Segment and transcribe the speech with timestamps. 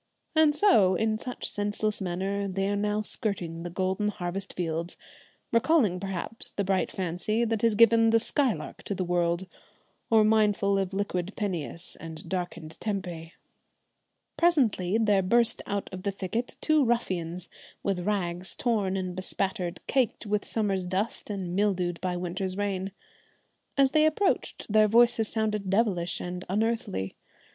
[0.35, 4.97] And so, in such senseless manner, they are now skirting the golden harvest fields,
[5.51, 9.45] recalling perhaps the bright fancy that has given the 'Skylark' to the world,
[10.09, 13.33] or mindful of "liquid Peneus" and "darkened Tempe."
[14.37, 17.47] Presently there burst out of the thicket two ruffians,
[17.83, 22.91] with rags torn and bespattered, caked with summer's dust and mildewed by winter's rain.
[23.77, 27.13] As they approached their voices sounded devilish and unearthly.